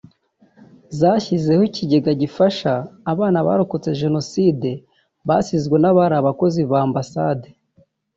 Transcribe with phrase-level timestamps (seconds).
[0.99, 2.71] zashyizeho ikigega gifasha
[3.11, 4.69] abana barokotse Jenoside
[5.27, 7.47] basizwe n’abari abakozi ba Ambasade